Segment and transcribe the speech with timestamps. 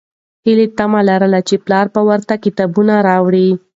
[0.45, 3.49] هیلې تمه لرله چې پلار به ورته کتابونه راوړي.